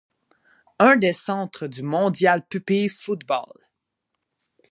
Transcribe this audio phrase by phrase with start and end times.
[0.79, 3.53] Un des centres du Mondial Pupilles Football.